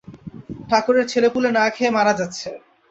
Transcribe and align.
ঠাকুরের 0.69 1.05
ছেলেপুলে 1.07 1.49
না 1.57 1.65
খেয়ে 1.75 1.95
মারা 1.97 2.13
যাচ্ছে। 2.19 2.49